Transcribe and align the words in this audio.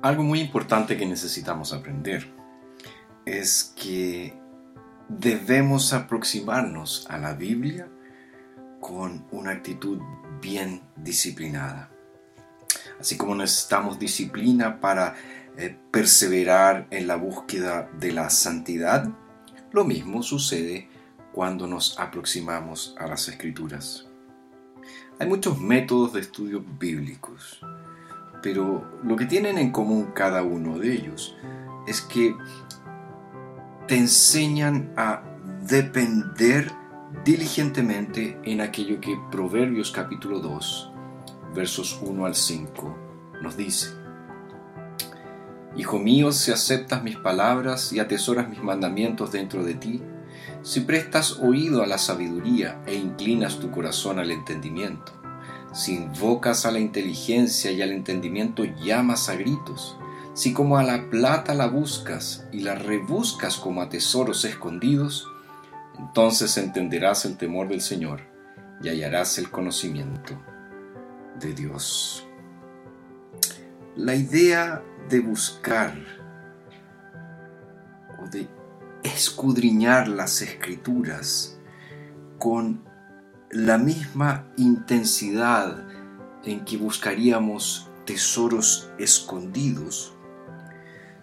Algo 0.00 0.22
muy 0.22 0.40
importante 0.40 0.96
que 0.96 1.06
necesitamos 1.06 1.72
aprender 1.72 2.32
es 3.26 3.74
que 3.74 4.32
debemos 5.08 5.92
aproximarnos 5.92 7.04
a 7.10 7.18
la 7.18 7.32
Biblia 7.34 7.88
con 8.78 9.26
una 9.32 9.50
actitud 9.50 9.98
bien 10.40 10.82
disciplinada. 10.94 11.90
Así 13.00 13.16
como 13.16 13.34
necesitamos 13.34 13.98
disciplina 13.98 14.78
para 14.78 15.16
eh, 15.56 15.76
perseverar 15.90 16.86
en 16.90 17.08
la 17.08 17.16
búsqueda 17.16 17.90
de 17.98 18.12
la 18.12 18.30
santidad, 18.30 19.08
lo 19.72 19.84
mismo 19.84 20.22
sucede 20.22 20.88
cuando 21.32 21.66
nos 21.66 21.98
aproximamos 21.98 22.94
a 23.00 23.08
las 23.08 23.26
escrituras. 23.26 24.06
Hay 25.18 25.26
muchos 25.26 25.60
métodos 25.60 26.12
de 26.12 26.20
estudio 26.20 26.64
bíblicos 26.78 27.60
pero 28.42 28.84
lo 29.02 29.16
que 29.16 29.26
tienen 29.26 29.58
en 29.58 29.70
común 29.70 30.10
cada 30.14 30.42
uno 30.42 30.78
de 30.78 30.92
ellos 30.92 31.36
es 31.86 32.00
que 32.02 32.36
te 33.86 33.96
enseñan 33.96 34.92
a 34.96 35.22
depender 35.62 36.70
diligentemente 37.24 38.38
en 38.44 38.60
aquello 38.60 39.00
que 39.00 39.18
Proverbios 39.30 39.90
capítulo 39.90 40.40
2, 40.40 40.92
versos 41.54 41.98
1 42.02 42.26
al 42.26 42.34
5 42.34 42.98
nos 43.42 43.56
dice. 43.56 43.88
Hijo 45.76 45.98
mío, 45.98 46.32
si 46.32 46.50
aceptas 46.50 47.02
mis 47.02 47.16
palabras 47.16 47.92
y 47.92 48.00
atesoras 48.00 48.48
mis 48.48 48.62
mandamientos 48.62 49.32
dentro 49.32 49.64
de 49.64 49.74
ti, 49.74 50.02
si 50.62 50.80
prestas 50.80 51.38
oído 51.40 51.82
a 51.82 51.86
la 51.86 51.98
sabiduría 51.98 52.82
e 52.86 52.94
inclinas 52.94 53.58
tu 53.58 53.70
corazón 53.70 54.18
al 54.18 54.30
entendimiento, 54.30 55.12
si 55.72 55.94
invocas 55.94 56.66
a 56.66 56.70
la 56.70 56.78
inteligencia 56.78 57.70
y 57.70 57.82
al 57.82 57.92
entendimiento 57.92 58.64
llamas 58.64 59.28
a 59.28 59.36
gritos, 59.36 59.96
si 60.34 60.52
como 60.52 60.78
a 60.78 60.84
la 60.84 61.10
plata 61.10 61.54
la 61.54 61.66
buscas 61.66 62.46
y 62.52 62.60
la 62.60 62.74
rebuscas 62.74 63.56
como 63.56 63.82
a 63.82 63.88
tesoros 63.88 64.44
escondidos, 64.44 65.26
entonces 65.98 66.56
entenderás 66.56 67.24
el 67.24 67.36
temor 67.36 67.68
del 67.68 67.80
Señor 67.80 68.20
y 68.82 68.88
hallarás 68.88 69.38
el 69.38 69.50
conocimiento 69.50 70.40
de 71.40 71.54
Dios. 71.54 72.26
La 73.96 74.14
idea 74.14 74.82
de 75.08 75.20
buscar 75.20 75.94
o 78.22 78.28
de 78.28 78.48
escudriñar 79.02 80.08
las 80.08 80.40
escrituras 80.42 81.58
con 82.38 82.87
la 83.50 83.78
misma 83.78 84.46
intensidad 84.56 85.86
en 86.44 86.64
que 86.64 86.76
buscaríamos 86.76 87.88
tesoros 88.04 88.90
escondidos, 88.98 90.14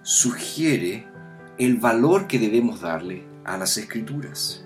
sugiere 0.01 1.07
el 1.57 1.77
valor 1.77 2.27
que 2.27 2.39
debemos 2.39 2.81
darle 2.81 3.27
a 3.43 3.57
las 3.57 3.77
escrituras. 3.77 4.65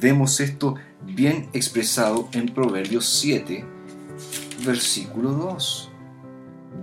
Vemos 0.00 0.40
esto 0.40 0.76
bien 1.04 1.48
expresado 1.52 2.28
en 2.32 2.46
Proverbios 2.46 3.06
7, 3.06 3.64
versículo 4.64 5.32
2. 5.32 5.90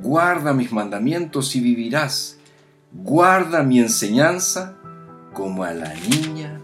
Guarda 0.01 0.53
mis 0.53 0.71
mandamientos 0.71 1.55
y 1.55 1.61
vivirás. 1.61 2.37
Guarda 2.91 3.63
mi 3.63 3.79
enseñanza 3.79 4.77
como 5.33 5.63
a 5.63 5.73
la 5.73 5.93
niña 5.95 6.61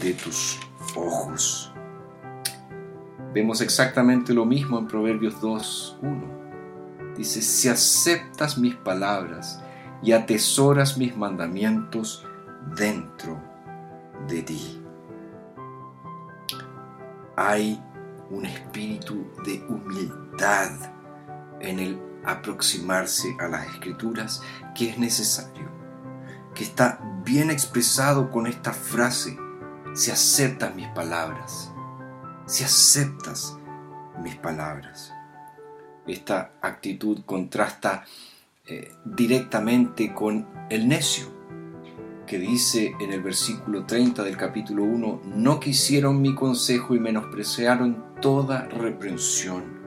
de 0.00 0.14
tus 0.14 0.58
ojos. 0.94 1.71
Vemos 3.32 3.62
exactamente 3.62 4.34
lo 4.34 4.44
mismo 4.44 4.78
en 4.78 4.86
Proverbios 4.86 5.40
2.1. 5.40 7.16
Dice, 7.16 7.40
si 7.40 7.68
aceptas 7.68 8.58
mis 8.58 8.74
palabras 8.74 9.62
y 10.02 10.12
atesoras 10.12 10.98
mis 10.98 11.16
mandamientos 11.16 12.26
dentro 12.76 13.40
de 14.28 14.42
ti. 14.42 14.82
Hay 17.34 17.82
un 18.30 18.44
espíritu 18.44 19.26
de 19.46 19.64
humildad 19.66 20.70
en 21.60 21.78
el 21.78 21.98
aproximarse 22.24 23.34
a 23.40 23.48
las 23.48 23.66
escrituras 23.66 24.42
que 24.74 24.90
es 24.90 24.98
necesario, 24.98 25.70
que 26.54 26.64
está 26.64 27.00
bien 27.24 27.50
expresado 27.50 28.30
con 28.30 28.46
esta 28.46 28.72
frase, 28.72 29.38
si 29.94 30.10
aceptas 30.10 30.74
mis 30.74 30.88
palabras 30.88 31.71
si 32.52 32.64
aceptas 32.64 33.56
mis 34.22 34.36
palabras. 34.36 35.10
Esta 36.06 36.52
actitud 36.60 37.22
contrasta 37.24 38.04
eh, 38.66 38.92
directamente 39.06 40.12
con 40.12 40.46
el 40.68 40.86
necio, 40.86 41.28
que 42.26 42.38
dice 42.38 42.92
en 43.00 43.10
el 43.10 43.22
versículo 43.22 43.86
30 43.86 44.22
del 44.22 44.36
capítulo 44.36 44.84
1, 44.84 45.22
no 45.34 45.60
quisieron 45.60 46.20
mi 46.20 46.34
consejo 46.34 46.94
y 46.94 47.00
menospreciaron 47.00 48.20
toda 48.20 48.68
reprensión 48.68 49.80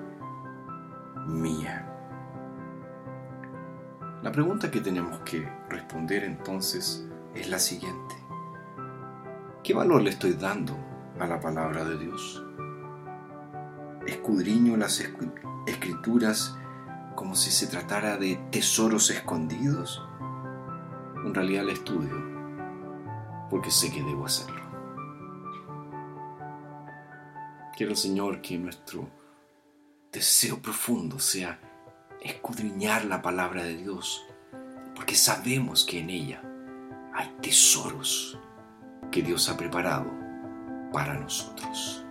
mía. 1.27 1.87
La 4.23 4.31
pregunta 4.31 4.71
que 4.71 4.81
tenemos 4.81 5.19
que 5.19 5.47
responder 5.69 6.23
entonces 6.23 7.05
es 7.35 7.47
la 7.47 7.59
siguiente. 7.59 8.15
¿Qué 9.63 9.75
valor 9.75 10.01
le 10.01 10.09
estoy 10.09 10.33
dando 10.33 10.94
a 11.19 11.27
la 11.27 11.39
palabra 11.39 11.83
de 11.85 11.97
Dios? 11.97 12.45
escudriño 14.07 14.77
las 14.77 15.03
escrituras 15.65 16.55
como 17.15 17.35
si 17.35 17.51
se 17.51 17.67
tratara 17.67 18.17
de 18.17 18.35
tesoros 18.51 19.09
escondidos, 19.09 20.03
en 21.23 21.33
realidad 21.33 21.63
el 21.63 21.69
estudio 21.71 22.35
porque 23.49 23.71
sé 23.71 23.91
que 23.91 24.03
debo 24.03 24.25
hacerlo. 24.25 24.61
Quiero, 27.77 27.95
Señor, 27.95 28.41
que 28.41 28.57
nuestro 28.57 29.07
deseo 30.11 30.61
profundo 30.61 31.19
sea 31.19 31.59
escudriñar 32.21 33.05
la 33.05 33.21
palabra 33.21 33.63
de 33.63 33.77
Dios, 33.77 34.25
porque 34.95 35.15
sabemos 35.15 35.85
que 35.85 35.99
en 35.99 36.09
ella 36.09 36.41
hay 37.13 37.35
tesoros 37.41 38.39
que 39.11 39.21
Dios 39.21 39.47
ha 39.49 39.57
preparado 39.57 40.24
para 40.95 41.13
nosotros. 41.19 42.05